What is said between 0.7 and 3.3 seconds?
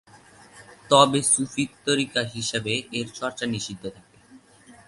তবে সুফি তরিকা হিসেবে এর